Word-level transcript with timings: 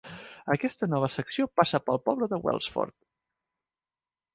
Aquesta 0.55 0.89
nova 0.93 1.11
secció 1.17 1.47
passa 1.61 1.83
pel 1.85 2.03
poble 2.09 2.31
de 2.35 2.43
Welsford. 2.49 3.01